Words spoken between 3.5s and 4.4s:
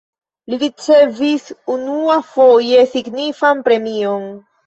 premion.